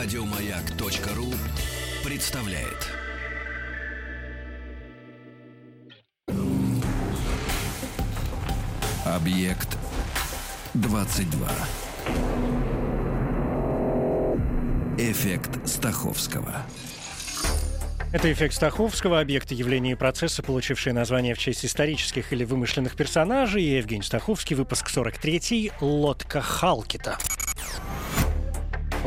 [0.00, 1.26] Радиомаяк.ру
[2.08, 2.86] представляет.
[9.04, 9.76] Объект
[10.74, 11.48] 22.
[14.98, 16.62] Эффект Стаховского.
[18.12, 23.64] Это эффект Стаховского, объекты явления и процесса, получившие название в честь исторических или вымышленных персонажей.
[23.64, 27.18] Евгений Стаховский, выпуск 43 «Лодка Халкита».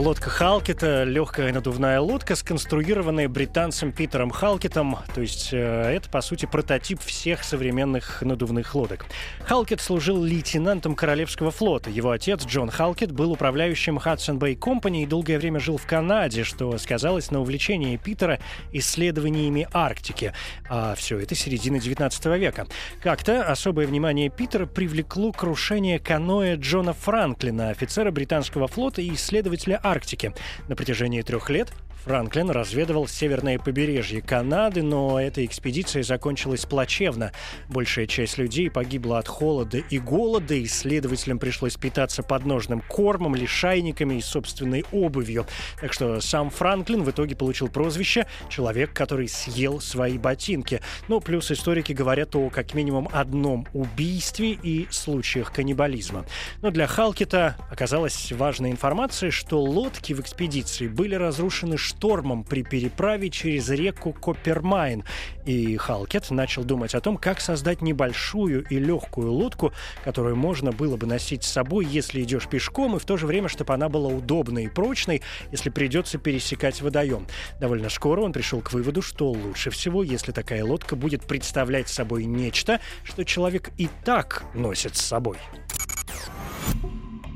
[0.00, 4.96] Лодка Халкета– легкая надувная лодка, сконструированная британцем Питером Халкетом.
[5.14, 9.04] То есть э, это, по сути, прототип всех современных надувных лодок.
[9.44, 11.90] Халкет служил лейтенантом Королевского флота.
[11.90, 16.44] Его отец Джон Халкет был управляющим Hudson Bay Company и долгое время жил в Канаде,
[16.44, 18.40] что сказалось на увлечении Питера
[18.72, 20.32] исследованиями Арктики.
[20.70, 22.66] А все это середина 19 века.
[23.02, 30.32] Как-то особое внимание Питера привлекло крушение каноэ Джона Франклина, офицера британского флота и исследователя Арктики.
[30.68, 31.72] На протяжении трех лет
[32.04, 37.32] Франклин разведывал северное побережье Канады, но эта экспедиция закончилась плачевно.
[37.68, 44.20] Большая часть людей погибла от холода и голода, исследователям пришлось питаться подножным кормом, лишайниками и
[44.22, 45.46] собственной обувью.
[45.80, 50.80] Так что сам Франклин в итоге получил прозвище «человек, который съел свои ботинки».
[51.08, 56.24] Ну, плюс историки говорят о как минимум одном убийстве и случаях каннибализма.
[56.62, 63.28] Но для Халкита оказалась важная информация, что лодки в экспедиции были разрушены штормом при переправе
[63.28, 65.04] через реку Коппермайн.
[65.44, 69.72] И Халкет начал думать о том, как создать небольшую и легкую лодку,
[70.04, 73.48] которую можно было бы носить с собой, если идешь пешком, и в то же время,
[73.48, 77.26] чтобы она была удобной и прочной, если придется пересекать водоем.
[77.60, 82.24] Довольно скоро он пришел к выводу, что лучше всего, если такая лодка будет представлять собой
[82.24, 85.36] нечто, что человек и так носит с собой.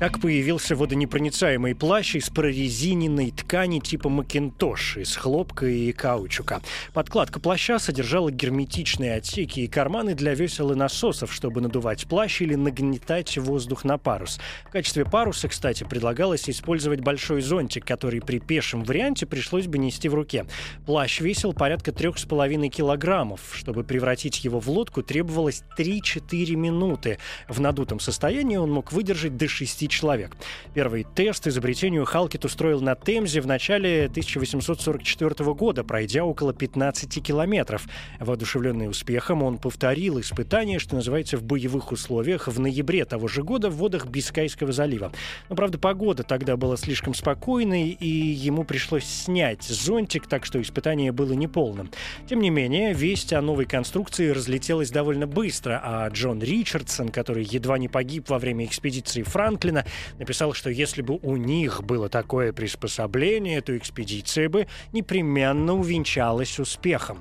[0.00, 6.60] Так появился водонепроницаемый плащ из прорезиненной ткани типа макинтош, из хлопка и каучука.
[6.92, 12.56] Подкладка плаща содержала герметичные отсеки и карманы для весел и насосов, чтобы надувать плащ или
[12.56, 14.40] нагнетать воздух на парус.
[14.66, 20.08] В качестве паруса, кстати, предлагалось использовать большой зонтик, который при пешем варианте пришлось бы нести
[20.08, 20.46] в руке.
[20.84, 23.40] Плащ весил порядка трех с половиной килограммов.
[23.52, 27.18] Чтобы превратить его в лодку, требовалось 3-4 минуты.
[27.48, 30.36] В надутом состоянии он мог выдержать до 6 человек.
[30.74, 37.86] Первый тест изобретению Халкет устроил на Темзе в начале 1844 года, пройдя около 15 километров.
[38.18, 43.70] Воодушевленный успехом, он повторил испытание, что называется, в боевых условиях в ноябре того же года
[43.70, 45.12] в водах Бискайского залива.
[45.48, 51.12] Но, правда, погода тогда была слишком спокойной, и ему пришлось снять зонтик, так что испытание
[51.12, 51.90] было неполным.
[52.28, 57.78] Тем не менее, весть о новой конструкции разлетелась довольно быстро, а Джон Ричардсон, который едва
[57.78, 59.71] не погиб во время экспедиции Франклина,
[60.18, 67.18] написал, что если бы у них было такое приспособление, то экспедиция бы непременно увенчалась успехом.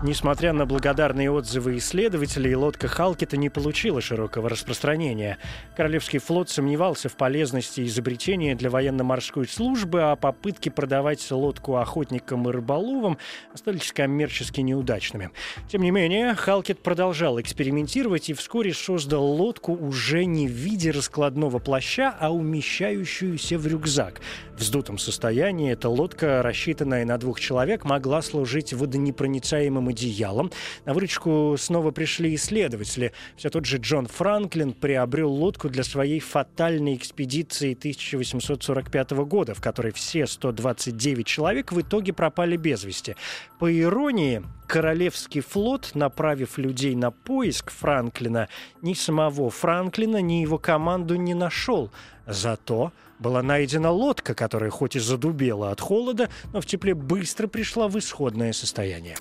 [0.00, 5.38] Несмотря на благодарные отзывы исследователей, лодка Халкета не получила широкого распространения.
[5.76, 12.52] Королевский флот сомневался в полезности изобретения для военно-морской службы, а попытки продавать лодку охотникам и
[12.52, 13.18] рыболовам
[13.52, 15.32] остались коммерчески неудачными.
[15.68, 21.58] Тем не менее, Халкет продолжал экспериментировать и вскоре создал лодку уже не в виде раскладного
[21.58, 24.20] плаща, а умещающуюся в рюкзак.
[24.54, 30.50] В вздутом состоянии эта лодка, рассчитанная на двух человек, могла служить водонепроницаемым одеялом.
[30.84, 33.12] На выручку снова пришли исследователи.
[33.36, 39.92] Все тот же Джон Франклин приобрел лодку для своей фатальной экспедиции 1845 года, в которой
[39.92, 43.16] все 129 человек в итоге пропали без вести.
[43.58, 48.48] По иронии, Королевский флот, направив людей на поиск Франклина,
[48.82, 51.90] ни самого Франклина, ни его команду не нашел.
[52.26, 57.88] Зато была найдена лодка, которая хоть и задубела от холода, но в тепле быстро пришла
[57.88, 59.16] в исходное состояние.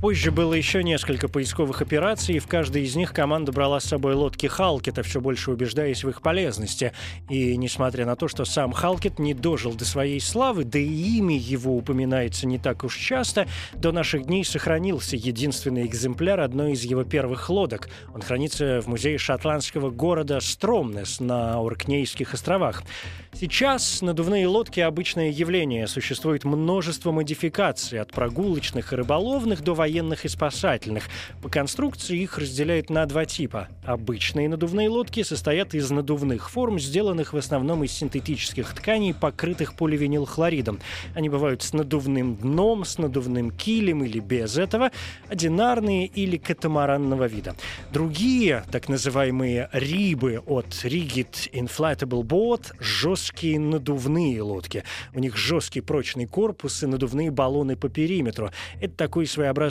[0.00, 4.14] Позже было еще несколько поисковых операций, и в каждой из них команда брала с собой
[4.14, 6.92] лодки Халкета, все больше убеждаясь в их полезности.
[7.28, 11.36] И несмотря на то, что сам Халкет не дожил до своей славы, да и имя
[11.36, 17.02] его упоминается не так уж часто, до наших дней сохранился единственный экземпляр одной из его
[17.02, 17.88] первых лодок.
[18.14, 22.84] Он хранится в музее шотландского города Стромнес на Оркнейских островах.
[23.32, 25.88] Сейчас надувные лодки– обычное явление.
[25.88, 31.04] Существует множество модификаций, от прогулочных и рыболовных до военных военных и спасательных.
[31.40, 33.68] По конструкции их разделяют на два типа.
[33.84, 40.78] Обычные надувные лодки состоят из надувных форм, сделанных в основном из синтетических тканей, покрытых поливинилхлоридом.
[41.14, 44.90] Они бывают с надувным дном, с надувным килем или без этого,
[45.30, 47.56] одинарные или катамаранного вида.
[47.90, 54.84] Другие, так называемые рибы от Rigid Inflatable Boat, жесткие надувные лодки.
[55.14, 58.50] У них жесткий прочный корпус и надувные баллоны по периметру.
[58.82, 59.26] Это такой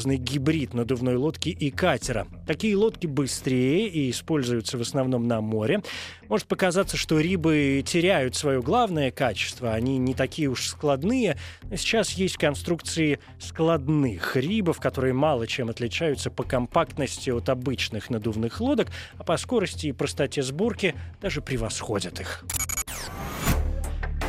[0.07, 2.27] своеобразный гибрид надувной лодки и катера.
[2.45, 5.81] Такие лодки быстрее и используются в основном на море.
[6.29, 9.73] Может показаться, что рибы теряют свое главное качество.
[9.73, 11.37] Они не такие уж складные.
[11.75, 18.87] Сейчас есть конструкции складных рибов, которые мало чем отличаются по компактности от обычных надувных лодок,
[19.17, 22.45] а по скорости и простоте сборки даже превосходят их.